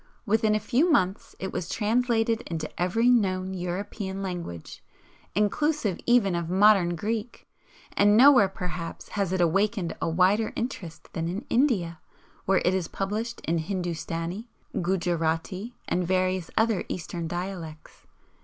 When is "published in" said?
12.87-13.59